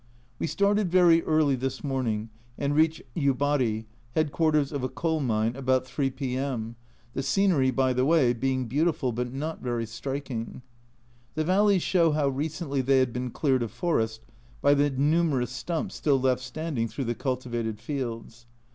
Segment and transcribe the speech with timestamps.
[0.39, 3.85] We started very early this morning and reached Yubari
[4.15, 6.75] (headquarters of a coal mine) about 3 P.M.,
[7.13, 10.63] the scenery by the way being beautiful but not very striking.
[11.35, 14.21] The valleys show how recently they had been cleared of forest,
[14.59, 18.47] by the numerous stumps still left standing through the cultivated fields.